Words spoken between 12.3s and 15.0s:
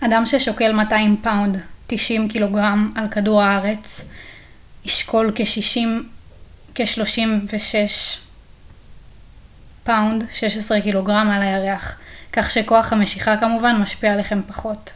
כך שכוח המשיכה כמובן משפיע עליכם פחות.